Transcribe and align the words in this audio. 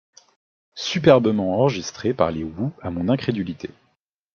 Superbement 0.77 1.53
enregistrée 1.59 2.15
par 2.15 2.31
les 2.31 2.43
Who 2.43 2.71
à 2.81 2.89
mon 2.89 3.07
incrédulité. 3.07 3.69